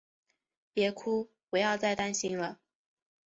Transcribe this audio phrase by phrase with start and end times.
[0.73, 2.59] 別哭，不要再担心了